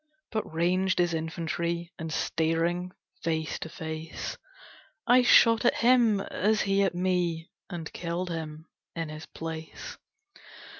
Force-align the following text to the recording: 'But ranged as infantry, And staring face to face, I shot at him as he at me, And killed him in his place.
'But 0.31 0.51
ranged 0.51 0.99
as 0.99 1.13
infantry, 1.13 1.93
And 1.99 2.11
staring 2.11 2.91
face 3.21 3.59
to 3.59 3.69
face, 3.69 4.35
I 5.05 5.21
shot 5.21 5.63
at 5.63 5.75
him 5.75 6.21
as 6.21 6.61
he 6.61 6.81
at 6.81 6.95
me, 6.95 7.51
And 7.69 7.93
killed 7.93 8.31
him 8.31 8.65
in 8.95 9.09
his 9.09 9.27
place. 9.27 9.99